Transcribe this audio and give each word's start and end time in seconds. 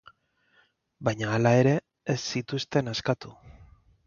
Baina 1.09 1.29
hala 1.33 1.51
ere 1.59 1.75
ez 2.15 2.17
zituzten 2.37 2.95
askatu. 2.97 3.37